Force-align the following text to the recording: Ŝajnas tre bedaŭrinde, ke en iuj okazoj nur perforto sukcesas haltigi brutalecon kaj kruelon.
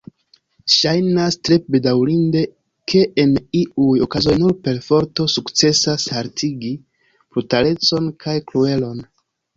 Ŝajnas 0.75 1.35
tre 1.49 1.57
bedaŭrinde, 1.75 2.41
ke 2.93 3.03
en 3.25 3.35
iuj 3.59 3.93
okazoj 4.07 4.37
nur 4.45 4.55
perforto 4.69 5.27
sukcesas 5.37 6.07
haltigi 6.17 6.73
brutalecon 7.13 8.09
kaj 8.25 8.39
kruelon. 8.51 9.07